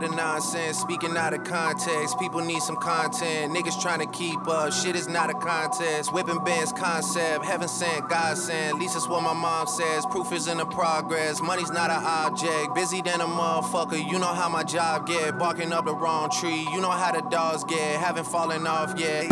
[0.00, 0.78] The nonsense.
[0.78, 3.52] Speaking out of context, people need some content.
[3.52, 6.12] Niggas trying to keep up, shit is not a contest.
[6.12, 8.74] Whipping bands concept, heaven sent, God sent.
[8.74, 10.06] At least that's what my mom says.
[10.06, 12.74] Proof is in the progress, money's not an object.
[12.74, 15.38] Busy than a motherfucker, you know how my job get.
[15.38, 18.00] Barking up the wrong tree, you know how the dogs get.
[18.00, 19.28] Haven't fallen off yet.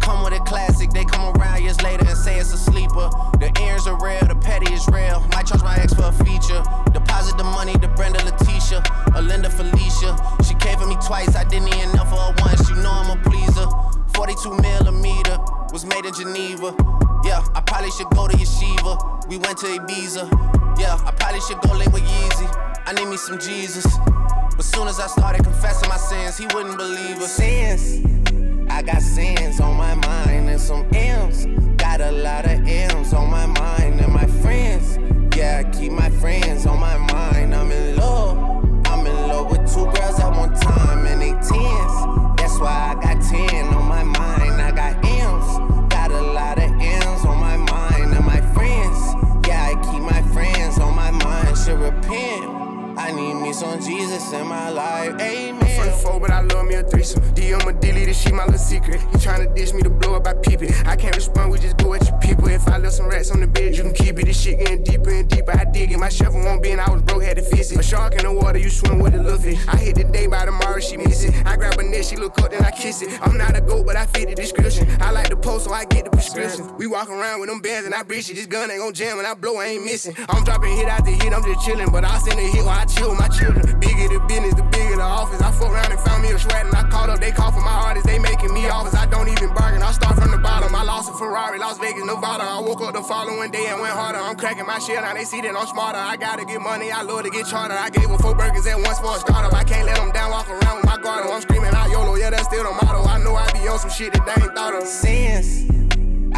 [0.00, 3.10] Come with a classic, they come around years later and say it's a sleeper.
[3.38, 5.20] The ears are real, the petty is real.
[5.32, 6.62] Might charge my ex for a feature.
[7.10, 8.84] Deposit the money to Brenda Letitia,
[9.16, 10.16] or Linda Felicia.
[10.44, 12.70] She came for me twice, I didn't even know for her once.
[12.70, 13.66] You know I'm a pleaser.
[14.14, 15.36] 42 millimeter
[15.72, 16.72] was made in Geneva.
[17.24, 19.26] Yeah, I probably should go to Yeshiva.
[19.26, 20.78] We went to Ibiza.
[20.78, 22.46] Yeah, I probably should go link with Yeezy.
[22.86, 23.84] I need me some Jesus.
[24.54, 27.32] But soon as I started confessing my sins, he wouldn't believe us.
[27.32, 28.06] Sins.
[28.70, 31.44] I got sins on my mind and some M's.
[31.76, 35.09] Got a lot of M's on my mind and my friends.
[35.40, 37.54] Yeah, I keep my friends on my mind.
[37.54, 38.36] I'm in love.
[38.84, 42.36] I'm in love with two girls at one time and they tens.
[42.36, 44.60] That's why I got 10 on my mind.
[44.60, 45.90] I got M's.
[45.90, 48.98] Got a lot of M's on my mind and my friends.
[49.48, 51.56] Yeah, I keep my friends on my mind.
[51.56, 52.89] Should repent.
[52.96, 55.20] I need me some Jesus in my life.
[55.20, 55.86] Amen.
[55.86, 57.22] The four, but I love me a threesome.
[57.34, 57.72] DM a
[58.10, 59.00] this shit, my little secret.
[59.12, 60.72] You tryna dish me to blow up, I peep it.
[60.86, 62.48] I can't respond, we just go at your people.
[62.48, 64.26] If I left some rats on the bed, you can keep it.
[64.26, 65.52] This shit getting deeper and deeper.
[65.56, 65.98] I dig it.
[65.98, 67.78] My shovel won't be, and I was broke, had to fix it.
[67.78, 69.58] A shark in the water, you swim with a little fish.
[69.68, 71.34] I hit the day by tomorrow, she miss it.
[71.46, 73.10] I grab a net, she look up, then I kiss it.
[73.22, 74.88] I'm not a goat, but I fit the description.
[75.00, 76.76] I like the post, so I get the prescription.
[76.76, 78.34] We walk around with them bands and I breach it.
[78.34, 80.14] This gun ain't gon' jam and I blow, I ain't missing.
[80.28, 81.92] I'm dropping hit after hit, I'm just chillin'.
[81.92, 83.60] But I send a hit while I chill my children.
[83.78, 85.42] Bigger the business, the bigger the office.
[85.42, 87.20] I fuck around and found me a sweat and I called up.
[87.20, 88.94] They call for my artists, they making me offers.
[88.94, 89.82] I don't even bargain.
[89.82, 90.74] I start from the bottom.
[90.74, 92.42] I lost a Ferrari, Las Vegas, Nevada.
[92.42, 94.18] I woke up the following day and went harder.
[94.18, 95.12] I'm cracking my shit now.
[95.12, 95.98] They see that I'm smarter.
[95.98, 96.90] I gotta get money.
[96.90, 97.76] I love to get charter.
[97.76, 99.52] I gave her four burgers at once for a startup.
[99.52, 100.30] I can't let them down.
[100.30, 101.28] Walk around with my guard.
[101.28, 102.14] I'm screaming out YOLO.
[102.16, 103.04] Yeah, that's still the motto.
[103.04, 104.88] I know I be on some shit that they ain't thought of.
[104.88, 105.68] Sins.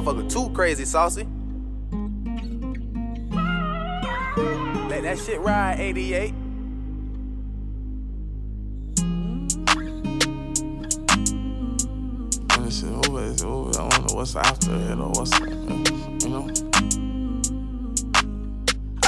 [0.00, 1.26] Motherfucker too crazy, saucy.
[4.88, 6.34] Let that shit ride, 88.
[12.64, 13.70] This is over, it's over.
[13.70, 15.38] I don't know what's after it or what's,
[16.24, 16.69] you know.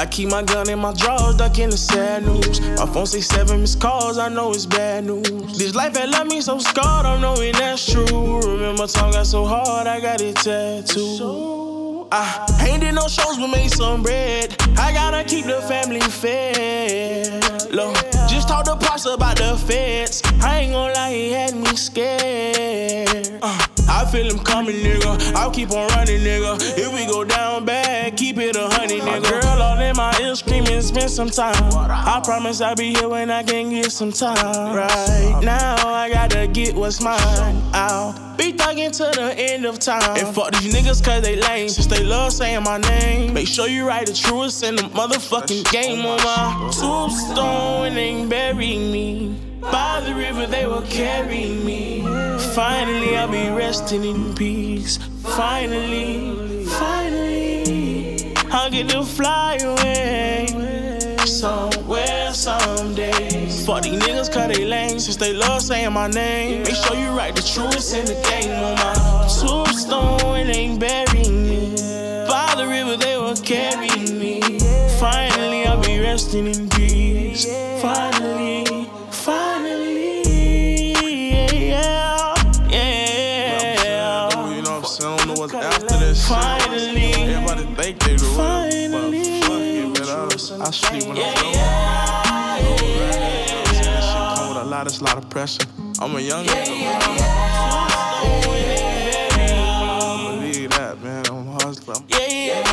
[0.03, 2.61] I keep my gun in my drawers, ducking the sad news.
[2.61, 5.57] My phone say seven missed calls, I know it's bad news.
[5.57, 8.41] This life had left me so scarred, I'm knowing that's true.
[8.41, 12.09] Remember, time got so hard, I got it tattooed.
[12.11, 14.57] I ain't did no shows, but made some bread.
[14.77, 17.73] I gotta keep the family fed.
[17.73, 17.95] Look,
[18.33, 20.23] just talk to Pops about the feds.
[20.41, 23.39] I ain't gonna lie, he had me scared.
[23.43, 25.35] Uh, I feel him coming, nigga.
[25.35, 26.57] I'll keep on running, nigga.
[26.79, 29.41] If we go down bad, keep it a honey, nigga.
[29.41, 31.55] Girl all in my ear screaming, spend some time.
[31.75, 34.75] I promise I'll be here when I can get some time.
[34.75, 37.63] Right now, I gotta get what's mine.
[37.73, 40.17] I'll be thugging to the end of time.
[40.17, 41.69] And fuck these niggas cause they lame.
[41.69, 43.33] Since they love saying my name.
[43.33, 48.77] Make sure you write the truest in the motherfucking game on my tombstone and bury
[48.77, 49.39] me.
[49.61, 52.03] By the river they will carry me.
[52.55, 54.99] Finally I'll be resting in peace.
[55.23, 60.47] Finally, finally, I'll get to fly away.
[61.25, 63.32] Somewhere, someday.
[63.67, 66.65] Fuck these niggas cause they lame since they love saying my name.
[66.65, 68.93] Make sure you write the truest in the game on my
[69.41, 71.77] tombstone ain't bury me.
[72.27, 74.41] By the river they will carry me.
[74.99, 77.47] Finally I'll be resting in peace.
[77.81, 78.65] Finally,
[79.11, 80.23] finally,
[81.71, 82.35] yeah,
[82.69, 84.55] yeah.
[84.57, 85.13] You know what I'm saying?
[85.13, 86.37] I don't know what's after this shit.
[87.29, 89.41] Everybody think they the real, Finally.
[89.41, 90.63] but fuck it, man.
[90.63, 92.02] I, I sleep when I'm drunk.
[94.83, 95.65] Lot, it's a lot of pressure.
[96.01, 97.03] I'm a young yeah, nigga, man.
[99.55, 101.25] I believe that, man.
[101.27, 101.95] I'm a hustler.
[101.95, 102.72] I'm Finally,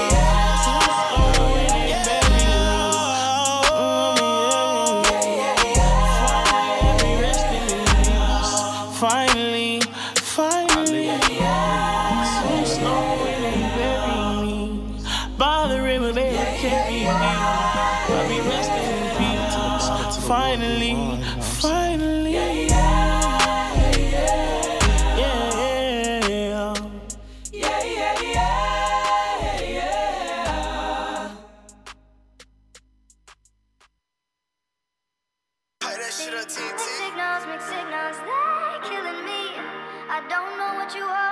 [40.96, 41.29] you are.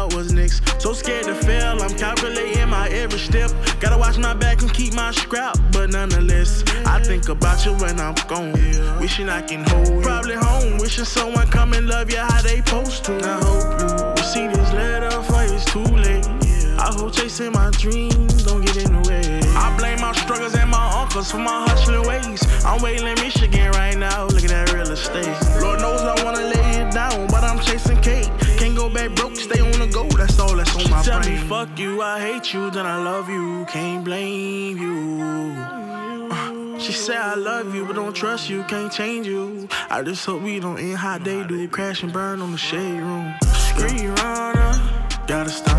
[0.00, 0.80] Out what's next.
[0.80, 3.50] So scared to fail, I'm calculating my every step.
[3.80, 8.00] Gotta watch my back and keep my scrap, but nonetheless, I think about you when
[8.00, 8.52] I'm gone.
[9.00, 10.02] Wishing I can hold.
[10.02, 13.12] Probably home, wishing someone come and love you how they supposed to.
[13.34, 16.26] I hope you see this letter for it's too late.
[16.78, 19.40] I hope chasing my dreams don't get in the way.
[19.54, 22.40] I blame my struggles and my uncles for my hustling ways.
[22.64, 25.36] I'm waiting in Michigan right now, look at real estate.
[25.60, 28.30] Lord knows I wanna lay it down, but I'm chasing cake.
[28.60, 31.40] Can't go back broke, stay on the go, that's all that's on my tell brain.
[31.40, 35.24] me fuck you, I hate you, then I love you, can't blame you.
[36.30, 39.66] Uh, She said I love you, but don't trust you, can't change you.
[39.88, 43.00] I just hope we don't end how they do, crash and burn on the shade
[43.00, 43.34] room.
[43.70, 44.78] Screen runner,
[45.26, 45.69] gotta stop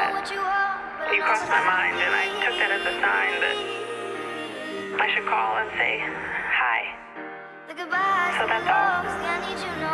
[0.00, 3.56] that you crossed my mind, and I took that as a sign that
[4.96, 6.96] I should call and say hi.
[8.40, 9.04] So that's all.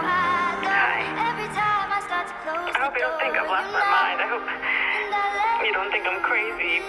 [0.07, 1.03] Hi.
[2.47, 4.23] I hope you don't think I've lost my mind.
[4.23, 4.47] I hope
[5.67, 6.83] you don't think I'm crazy.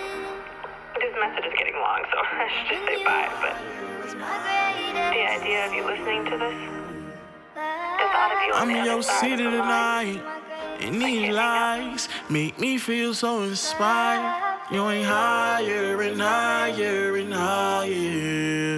[1.01, 3.29] This message is getting long, so I should just say bye.
[3.41, 3.57] But
[4.93, 6.57] the idea of you listening to this,
[7.57, 10.36] the thought of you on I'm in your city of the line, tonight,
[10.79, 14.43] and these lies make me feel so inspired.
[14.71, 18.77] Ain't higher and higher and higher.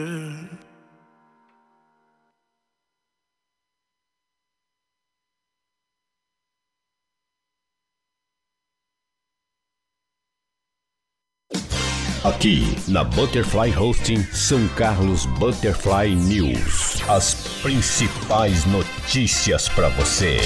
[12.24, 17.02] Aqui na Butterfly Hosting São Carlos Butterfly News.
[17.10, 20.38] As principais notícias para você.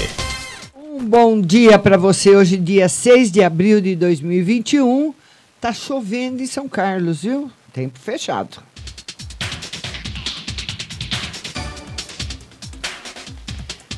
[0.96, 2.36] Um bom dia para você.
[2.36, 5.12] Hoje, dia 6 de abril de 2021.
[5.60, 7.50] Tá chovendo em São Carlos, viu?
[7.72, 8.58] Tempo fechado.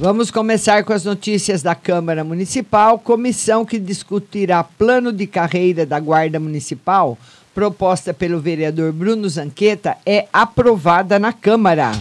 [0.00, 2.98] Vamos começar com as notícias da Câmara Municipal.
[2.98, 7.18] Comissão que discutirá plano de carreira da Guarda Municipal,
[7.54, 11.92] proposta pelo vereador Bruno Zanqueta, é aprovada na Câmara.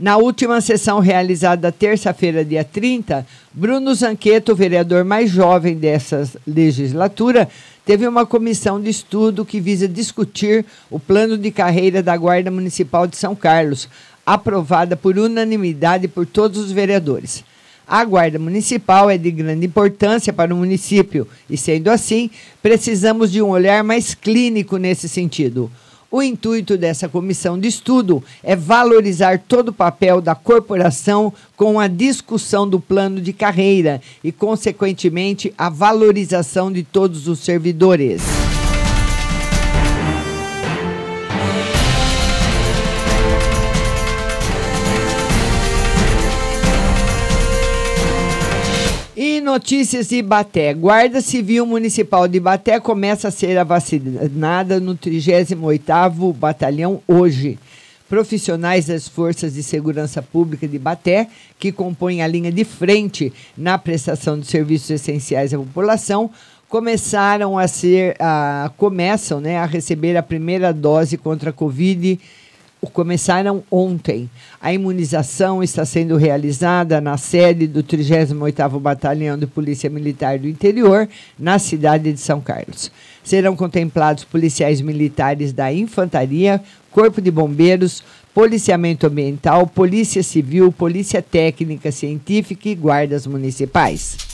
[0.00, 7.46] Na última sessão realizada terça-feira, dia 30, Bruno Zanqueto, vereador mais jovem dessa legislatura,
[7.84, 13.06] teve uma comissão de estudo que visa discutir o plano de carreira da Guarda Municipal
[13.06, 13.90] de São Carlos,
[14.24, 17.44] aprovada por unanimidade por todos os vereadores.
[17.86, 22.30] A Guarda Municipal é de grande importância para o município e, sendo assim,
[22.62, 25.70] precisamos de um olhar mais clínico nesse sentido.
[26.12, 31.86] O intuito dessa comissão de estudo é valorizar todo o papel da corporação com a
[31.86, 38.22] discussão do plano de carreira e, consequentemente, a valorização de todos os servidores.
[49.22, 50.72] E notícias de Ibaté.
[50.72, 57.58] Guarda Civil Municipal de Ibaté começa a ser vacinada no 38º Batalhão hoje.
[58.08, 63.76] Profissionais das Forças de Segurança Pública de Ibaté, que compõem a linha de frente na
[63.76, 66.30] prestação de serviços essenciais à população,
[66.66, 72.18] começaram a ser, a, começam né, a receber a primeira dose contra a Covid
[72.88, 74.30] começaram ontem.
[74.60, 81.08] A imunização está sendo realizada na sede do 38º Batalhão de Polícia Militar do Interior,
[81.38, 82.90] na cidade de São Carlos.
[83.22, 86.60] Serão contemplados policiais militares da Infantaria,
[86.90, 94.29] Corpo de Bombeiros, Policiamento Ambiental, Polícia Civil, Polícia Técnica Científica e guardas municipais.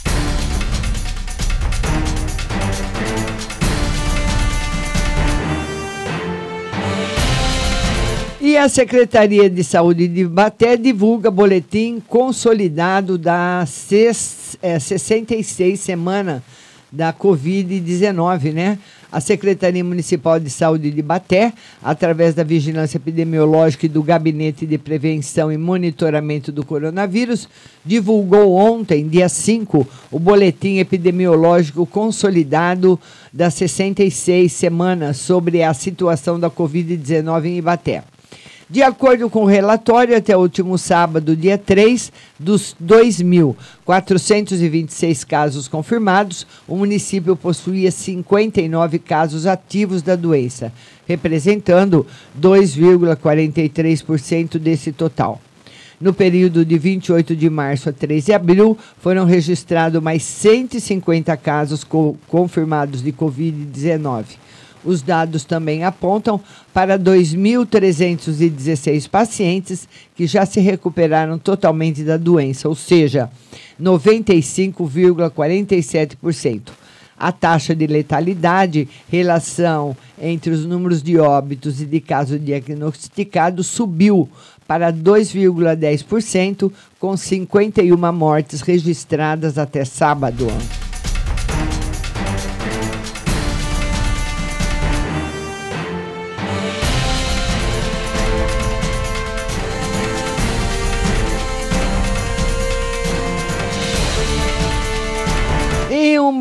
[8.59, 16.43] A Secretaria de Saúde de Baté divulga boletim consolidado da ses, é, 66 semana
[16.91, 18.79] da Covid-19, né?
[19.13, 24.79] A Secretaria Municipal de Saúde de Baté, através da Vigilância Epidemiológica e do Gabinete de
[24.79, 27.49] Prevenção e Monitoramento do Coronavírus,
[27.85, 32.99] divulgou ontem, dia 5, o boletim epidemiológico consolidado
[33.33, 38.03] das 66 semanas sobre a situação da Covid-19 em Ibaté.
[38.69, 46.45] De acordo com o relatório, até o último sábado, dia 3, dos 2.426 casos confirmados,
[46.67, 50.73] o município possuía 59 casos ativos da doença,
[51.07, 52.05] representando
[52.41, 55.41] 2,43% desse total.
[56.01, 61.85] No período de 28 de março a 3 de abril, foram registrados mais 150 casos
[61.85, 64.25] co confirmados de Covid-19.
[64.87, 66.41] Os dados também apontam
[66.73, 73.29] para 2.316 pacientes que já se recuperaram totalmente da doença, ou seja,
[73.83, 76.71] 95,47%.
[77.19, 84.29] A taxa de letalidade, relação entre os números de óbitos e de casos diagnosticados, subiu
[84.69, 86.71] para 2,10%,
[87.01, 90.47] com 51 mortes registradas até sábado.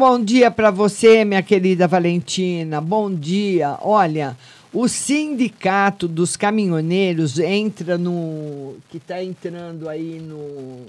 [0.08, 2.80] Bom dia para você, minha querida Valentina.
[2.80, 3.76] Bom dia.
[3.82, 4.38] Olha,
[4.72, 10.86] o sindicato dos caminhoneiros entra no que está entrando aí no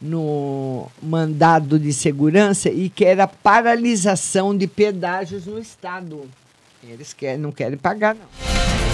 [0.00, 6.22] no mandado de segurança e quer a paralisação de pedágios no estado.
[6.82, 8.85] Eles querem, não querem pagar não.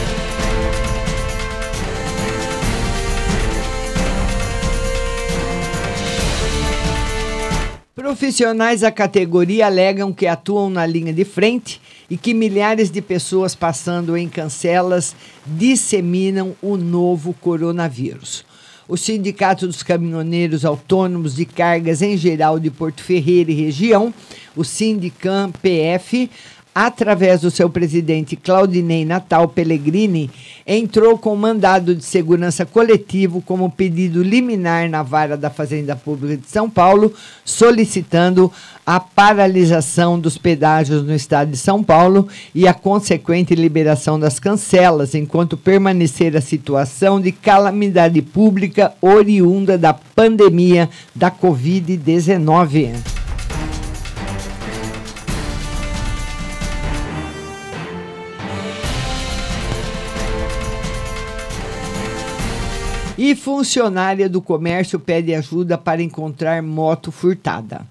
[8.02, 13.54] Profissionais da categoria alegam que atuam na linha de frente e que milhares de pessoas
[13.54, 15.14] passando em cancelas
[15.46, 18.44] disseminam o novo coronavírus.
[18.88, 24.12] O Sindicato dos Caminhoneiros Autônomos de Cargas em Geral de Porto Ferreira e região,
[24.56, 26.28] o Sindicam PF,
[26.74, 30.30] através do seu presidente Claudinei Natal Pellegrini,
[30.66, 36.48] entrou com mandado de segurança coletivo como pedido liminar na vara da Fazenda Pública de
[36.48, 37.12] São Paulo,
[37.44, 38.50] solicitando
[38.86, 45.14] a paralisação dos pedágios no estado de São Paulo e a consequente liberação das cancelas,
[45.14, 53.21] enquanto permanecer a situação de calamidade pública oriunda da pandemia da Covid-19.
[63.16, 67.82] E funcionária do comércio pede ajuda para encontrar moto furtada.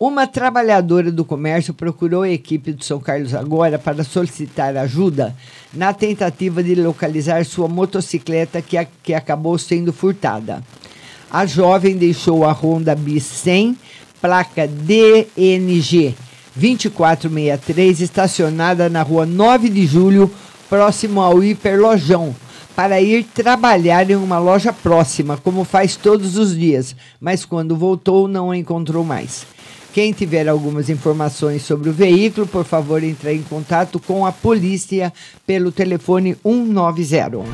[0.00, 5.36] Uma trabalhadora do comércio procurou a equipe do São Carlos Agora para solicitar ajuda
[5.72, 10.62] na tentativa de localizar sua motocicleta que, a, que acabou sendo furtada.
[11.30, 13.76] A jovem deixou a Honda Bis 100,
[14.20, 16.14] placa DNG
[16.56, 20.30] 2463, estacionada na rua 9 de julho,
[20.68, 22.34] próximo ao Hiperlojão,
[22.74, 28.26] para ir trabalhar em uma loja próxima, como faz todos os dias, mas quando voltou
[28.26, 29.46] não a encontrou mais.
[29.92, 35.12] Quem tiver algumas informações sobre o veículo, por favor, entre em contato com a polícia
[35.46, 37.44] pelo telefone 190.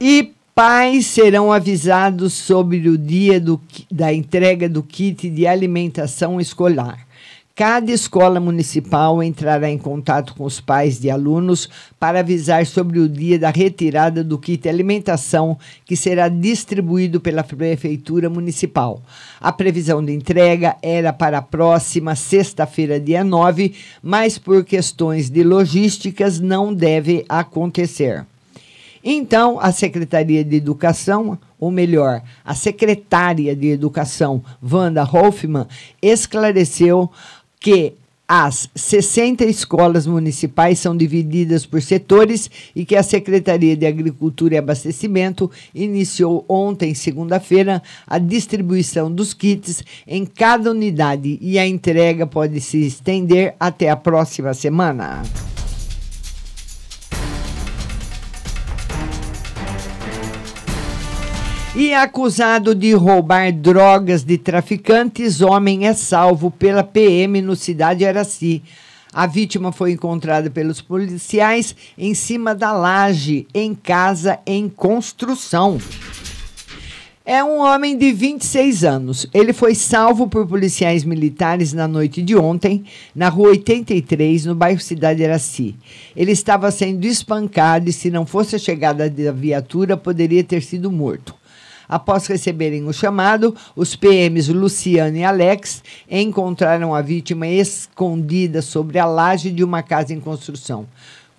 [0.00, 7.06] E pais serão avisados sobre o dia do, da entrega do kit de alimentação escolar.
[7.54, 13.08] Cada escola municipal entrará em contato com os pais de alunos para avisar sobre o
[13.08, 19.00] dia da retirada do kit alimentação que será distribuído pela Prefeitura Municipal.
[19.40, 25.44] A previsão de entrega era para a próxima sexta-feira, dia 9, mas por questões de
[25.44, 28.26] logísticas não deve acontecer.
[29.02, 35.66] Então, a Secretaria de Educação, ou melhor, a secretária de Educação, Wanda Hoffman,
[36.02, 37.10] esclareceu
[37.60, 37.94] que
[38.28, 44.58] as 60 escolas municipais são divididas por setores e que a Secretaria de Agricultura e
[44.58, 52.60] Abastecimento iniciou ontem, segunda-feira, a distribuição dos kits em cada unidade e a entrega pode
[52.60, 55.22] se estender até a próxima semana.
[61.76, 68.62] E acusado de roubar drogas de traficantes, homem é salvo pela PM no Cidade Araci.
[69.12, 75.78] A vítima foi encontrada pelos policiais em cima da laje, em casa em construção.
[77.24, 79.26] É um homem de 26 anos.
[79.34, 84.80] Ele foi salvo por policiais militares na noite de ontem, na rua 83, no bairro
[84.80, 85.76] Cidade Araci.
[86.16, 90.90] Ele estava sendo espancado e, se não fosse a chegada da viatura, poderia ter sido
[90.90, 91.37] morto.
[91.88, 99.06] Após receberem o chamado, os PMs Luciano e Alex encontraram a vítima escondida sobre a
[99.06, 100.86] laje de uma casa em construção.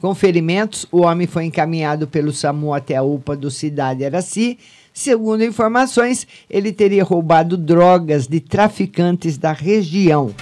[0.02, 4.58] Com ferimentos, o homem foi encaminhado pelo SAMU até a UPA do Cidade Araci.
[4.94, 10.34] Segundo informações, ele teria roubado drogas de traficantes da região.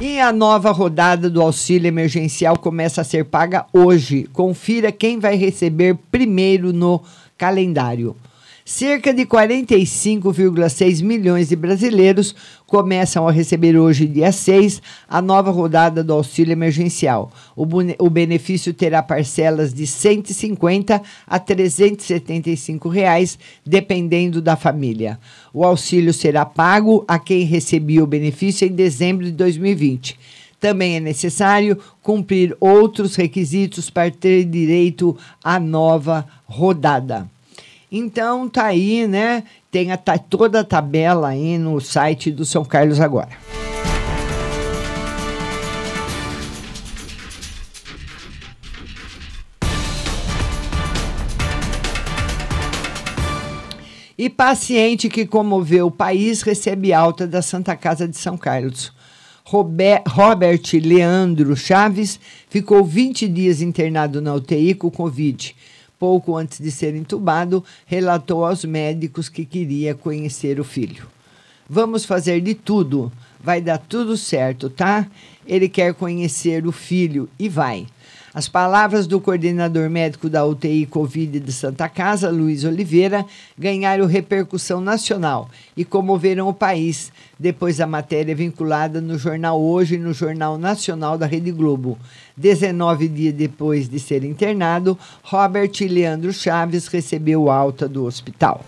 [0.00, 4.26] E a nova rodada do auxílio emergencial começa a ser paga hoje.
[4.32, 7.02] Confira quem vai receber primeiro no
[7.36, 8.16] calendário.
[8.72, 12.32] Cerca de 45,6 milhões de brasileiros
[12.68, 17.32] começam a receber hoje, dia 6, a nova rodada do auxílio emergencial.
[17.56, 17.66] O,
[17.98, 25.18] o benefício terá parcelas de R$ 150 a 375 reais, dependendo da família.
[25.52, 30.16] O auxílio será pago a quem recebia o benefício em dezembro de 2020.
[30.60, 37.28] Também é necessário cumprir outros requisitos para ter direito à nova rodada.
[37.92, 39.42] Então tá aí, né?
[39.68, 43.30] Tem a, tá toda a tabela aí no site do São Carlos agora.
[54.16, 58.92] E paciente que comoveu o país recebe alta da Santa Casa de São Carlos.
[59.42, 65.56] Robert, Leandro Chaves ficou 20 dias internado na UTI com Covid
[66.00, 71.06] pouco antes de ser entubado, relatou aos médicos que queria conhecer o filho.
[71.68, 75.06] Vamos fazer de tudo, vai dar tudo certo, tá?
[75.46, 77.86] Ele quer conhecer o filho e vai.
[78.32, 83.26] As palavras do coordenador médico da UTI Covid de Santa Casa, Luiz Oliveira,
[83.58, 89.98] ganharam repercussão nacional e comoveram o país, depois da matéria vinculada no jornal Hoje e
[89.98, 91.98] no Jornal Nacional da Rede Globo.
[92.36, 98.64] 19 dias depois de ser internado, Robert Leandro Chaves recebeu alta do hospital.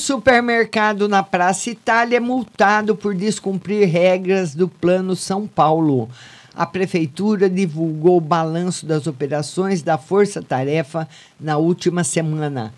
[0.00, 6.08] Supermercado na Praça Itália é multado por descumprir regras do Plano São Paulo.
[6.54, 11.06] A Prefeitura divulgou o balanço das operações da Força Tarefa
[11.38, 12.72] na última semana.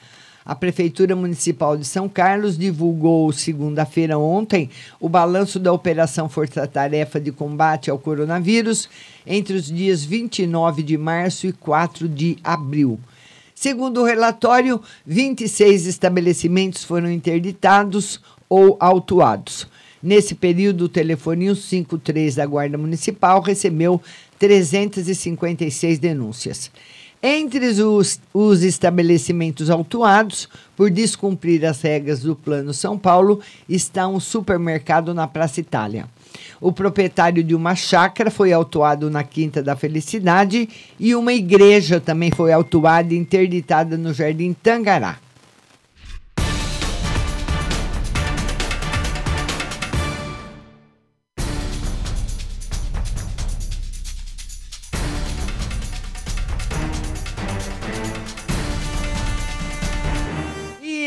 [0.45, 7.21] A Prefeitura Municipal de São Carlos divulgou segunda-feira ontem o balanço da Operação Força Tarefa
[7.21, 8.89] de Combate ao Coronavírus
[9.25, 12.99] entre os dias 29 de março e 4 de abril.
[13.63, 19.69] Segundo o relatório, 26 estabelecimentos foram interditados ou autuados.
[20.03, 24.03] Nesse período, o telefone 153 da Guarda Municipal recebeu
[24.37, 26.73] 356 denúncias.
[27.23, 34.19] Entre os, os, estabelecimentos autuados por descumprir as regras do Plano São Paulo está um
[34.19, 36.09] supermercado na Praça Itália.
[36.61, 40.69] O proprietário de uma chácara foi autuado na Quinta da Felicidade
[40.99, 45.22] e uma igreja também foi autuada e interditada no Jardim Tangará.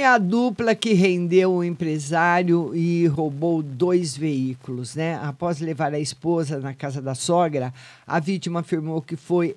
[0.06, 5.20] A dupla que rendeu o empresário e roubou dois veículos, né?
[5.22, 7.74] Após levar a esposa na casa da sogra,
[8.06, 9.56] a vítima afirmou que foi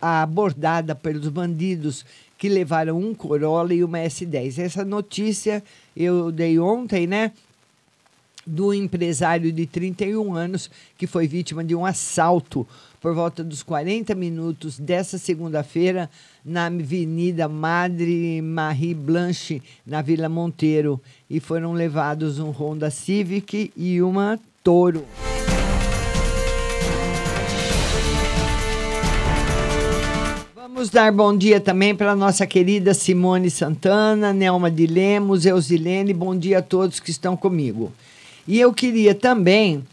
[0.00, 2.04] abordada pelos bandidos
[2.36, 4.58] que levaram um Corolla e uma S10.
[4.58, 5.62] Essa notícia
[5.96, 7.32] eu dei ontem, né?
[8.48, 12.66] Do empresário de 31 anos que foi vítima de um assalto
[13.00, 16.10] por volta dos 40 minutos dessa segunda-feira
[16.44, 24.02] na Avenida Madre Marie Blanche, na Vila Monteiro, e foram levados um Honda Civic e
[24.02, 25.04] uma Toro.
[30.54, 36.36] Vamos dar bom dia também para nossa querida Simone Santana, Nelma de Lemos, Eusilene, bom
[36.36, 37.92] dia a todos que estão comigo.
[38.48, 39.84] E eu queria também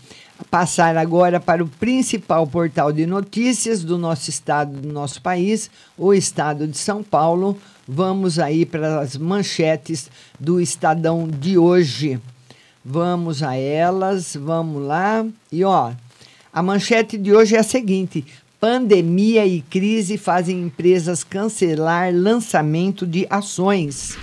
[0.50, 6.14] passar agora para o principal portal de notícias do nosso estado, do nosso país, o
[6.14, 7.58] estado de São Paulo.
[7.86, 12.18] Vamos aí para as manchetes do Estadão de hoje.
[12.84, 15.26] Vamos a elas, vamos lá.
[15.52, 15.92] E ó,
[16.54, 18.26] a manchete de hoje é a seguinte:
[18.58, 24.18] pandemia e crise fazem empresas cancelar lançamento de ações.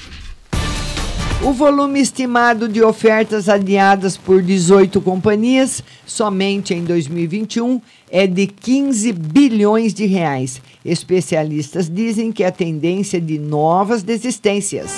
[1.44, 9.12] O volume estimado de ofertas adiadas por 18 companhias somente em 2021 é de 15
[9.12, 10.62] bilhões de reais.
[10.84, 14.92] Especialistas dizem que a tendência é de novas desistências.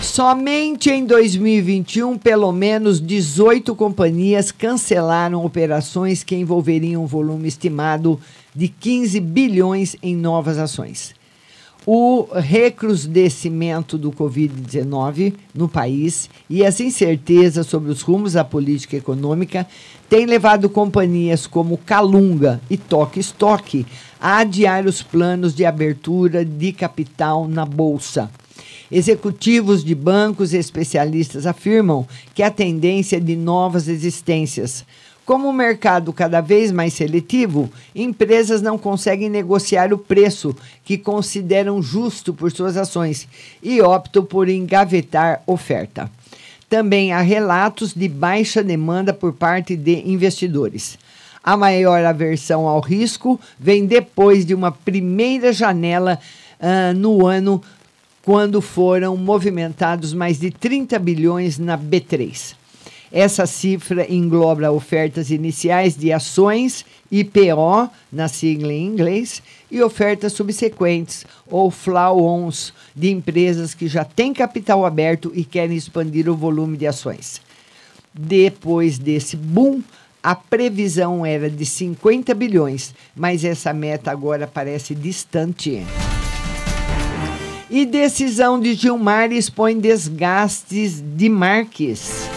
[0.00, 8.20] Somente em 2021, pelo menos 18 companhias cancelaram operações que envolveriam um volume estimado
[8.54, 11.15] de 15 bilhões em novas ações
[11.86, 19.64] o recrudescimento do Covid-19 no país e as incertezas sobre os rumos da política econômica
[20.08, 23.86] têm levado companhias como Calunga e Toque Stock
[24.20, 28.28] a adiar os planos de abertura de capital na Bolsa.
[28.90, 34.84] Executivos de bancos e especialistas afirmam que a tendência é de novas existências
[35.26, 41.82] como o mercado cada vez mais seletivo, empresas não conseguem negociar o preço que consideram
[41.82, 43.26] justo por suas ações
[43.60, 46.08] e optam por engavetar oferta.
[46.70, 50.96] Também há relatos de baixa demanda por parte de investidores.
[51.42, 56.20] A maior aversão ao risco vem depois de uma primeira janela
[56.60, 57.60] uh, no ano,
[58.22, 62.54] quando foram movimentados mais de 30 bilhões na B3.
[63.12, 71.24] Essa cifra engloba ofertas iniciais de ações IPO, na sigla em inglês, e ofertas subsequentes,
[71.48, 76.86] ou flow-ons, de empresas que já têm capital aberto e querem expandir o volume de
[76.86, 77.40] ações.
[78.12, 79.82] Depois desse boom,
[80.22, 85.86] a previsão era de 50 bilhões, mas essa meta agora parece distante.
[87.70, 92.35] E decisão de Gilmar expõe desgastes de Marques.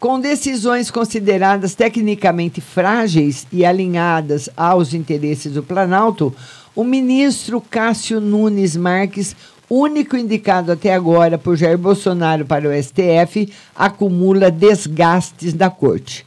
[0.00, 6.32] Com decisões consideradas tecnicamente frágeis e alinhadas aos interesses do Planalto,
[6.72, 9.34] o ministro Cássio Nunes Marques,
[9.68, 16.24] único indicado até agora por Jair Bolsonaro para o STF, acumula desgastes da corte.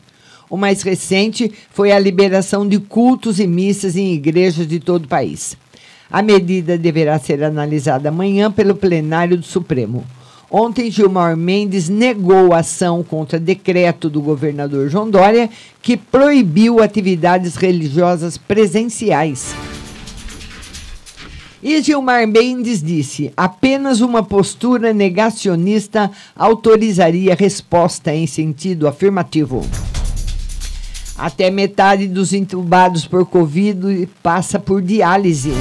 [0.49, 5.07] O mais recente foi a liberação de cultos e missas em igrejas de todo o
[5.07, 5.55] país.
[6.11, 10.03] A medida deverá ser analisada amanhã pelo plenário do Supremo.
[10.53, 15.49] Ontem, Gilmar Mendes negou a ação contra decreto do governador João Dória,
[15.81, 19.55] que proibiu atividades religiosas presenciais.
[21.63, 29.65] E Gilmar Mendes disse: apenas uma postura negacionista autorizaria resposta em sentido afirmativo.
[31.17, 35.53] Até metade dos entubados por Covid passa por diálise.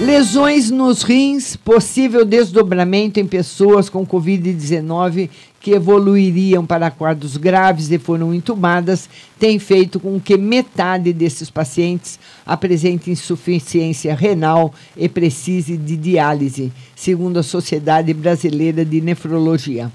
[0.00, 5.28] Lesões nos rins, possível desdobramento em pessoas com Covid-19
[5.60, 12.18] que evoluiriam para quadros graves e foram entubadas, tem feito com que metade desses pacientes
[12.46, 19.92] apresente insuficiência renal e precise de diálise, segundo a Sociedade Brasileira de Nefrologia.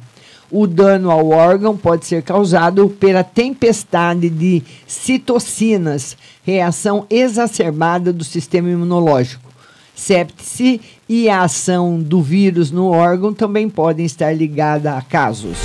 [0.52, 8.70] O dano ao órgão pode ser causado pela tempestade de citocinas, reação exacerbada do sistema
[8.70, 9.45] imunológico
[9.96, 15.58] sepse e a ação do vírus no órgão também podem estar ligadas a casos.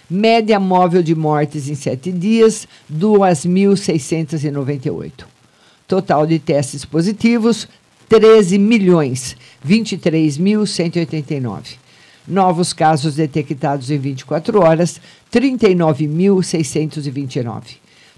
[0.10, 5.26] Média móvel de mortes em sete dias, 2.698.
[5.86, 7.68] Total de testes positivos,
[8.08, 9.36] 13 milhões,
[9.68, 11.76] 23.189.
[12.26, 17.76] Novos casos detectados em 24 horas, 39.629.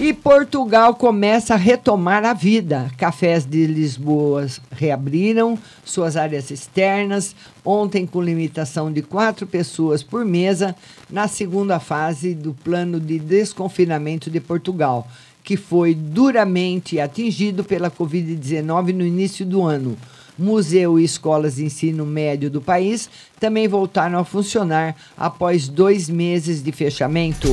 [0.03, 2.89] E Portugal começa a retomar a vida.
[2.97, 10.75] Cafés de Lisboa reabriram suas áreas externas, ontem com limitação de quatro pessoas por mesa,
[11.07, 15.07] na segunda fase do plano de desconfinamento de Portugal,
[15.43, 19.95] que foi duramente atingido pela Covid-19 no início do ano.
[20.35, 23.07] Museu e escolas de ensino médio do país
[23.39, 27.49] também voltaram a funcionar após dois meses de fechamento.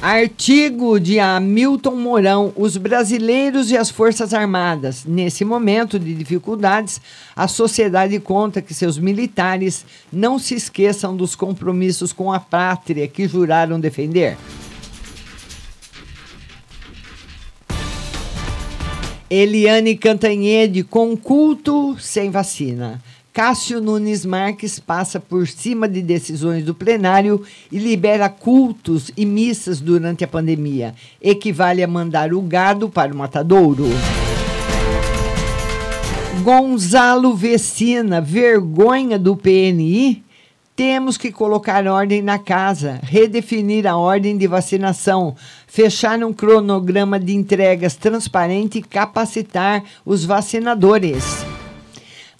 [0.00, 5.04] Artigo de Hamilton Mourão: Os brasileiros e as Forças Armadas.
[5.04, 7.00] Nesse momento de dificuldades,
[7.34, 13.26] a sociedade conta que seus militares não se esqueçam dos compromissos com a pátria que
[13.26, 14.36] juraram defender.
[19.28, 23.02] Eliane Cantanhede, com culto sem vacina.
[23.38, 29.78] Cássio Nunes Marques passa por cima de decisões do plenário e libera cultos e missas
[29.78, 30.92] durante a pandemia.
[31.22, 33.84] Equivale a mandar o gado para o matadouro.
[36.42, 40.20] Gonzalo Vecina, vergonha do PNI?
[40.74, 47.36] Temos que colocar ordem na casa, redefinir a ordem de vacinação, fechar um cronograma de
[47.36, 51.46] entregas transparente e capacitar os vacinadores.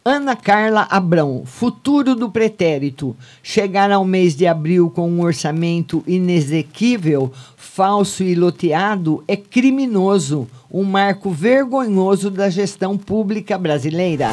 [0.05, 3.17] Ana Carla Abrão, futuro do pretérito.
[3.43, 10.85] Chegar ao mês de abril com um orçamento inexequível, falso e loteado é criminoso, um
[10.85, 14.29] marco vergonhoso da gestão pública brasileira.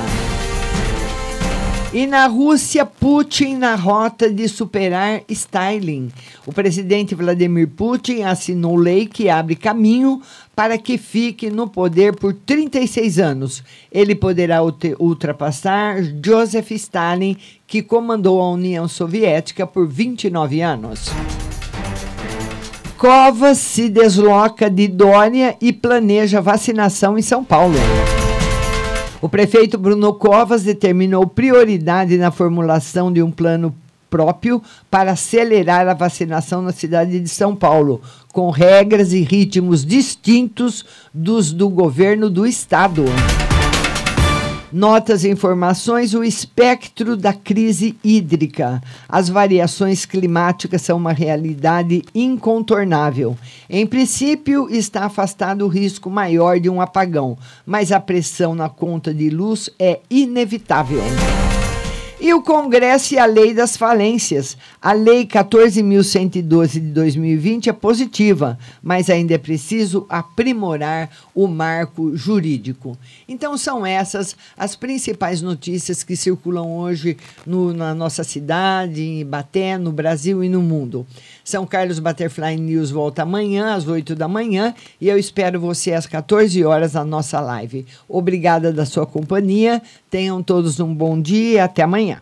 [1.95, 6.11] E na Rússia, Putin na rota de superar Stalin.
[6.45, 10.21] O presidente Vladimir Putin assinou lei que abre caminho
[10.53, 13.63] para que fique no poder por 36 anos.
[13.89, 14.59] Ele poderá
[14.99, 21.05] ultrapassar Joseph Stalin, que comandou a União Soviética por 29 anos.
[22.97, 27.77] Covas se desloca de Dória e planeja vacinação em São Paulo.
[29.25, 33.75] O prefeito Bruno Covas determinou prioridade na formulação de um plano
[34.07, 37.99] próprio para acelerar a vacinação na cidade de São Paulo,
[38.31, 43.03] com regras e ritmos distintos dos do governo do estado.
[44.71, 48.81] Notas e informações: o espectro da crise hídrica.
[49.07, 53.37] As variações climáticas são uma realidade incontornável.
[53.69, 59.13] Em princípio, está afastado o risco maior de um apagão, mas a pressão na conta
[59.13, 61.03] de luz é inevitável.
[62.25, 64.57] E o Congresso e a Lei das Falências.
[64.81, 72.97] A Lei 14.112 de 2020 é positiva, mas ainda é preciso aprimorar o marco jurídico.
[73.27, 77.15] Então, são essas as principais notícias que circulam hoje
[77.45, 81.05] no, na nossa cidade, em Ibaté, no Brasil e no mundo.
[81.45, 86.07] São Carlos Butterfly News volta amanhã, às 8 da manhã, e eu espero você às
[86.07, 87.85] 14 horas na nossa live.
[88.09, 89.79] Obrigada da sua companhia.
[90.09, 92.19] Tenham todos um bom dia e até amanhã.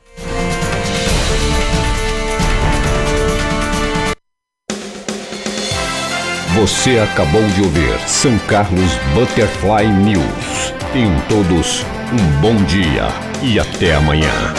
[6.55, 10.73] Você acabou de ouvir São Carlos Butterfly News.
[10.91, 13.07] Tenham todos um bom dia
[13.41, 14.53] e até amanhã.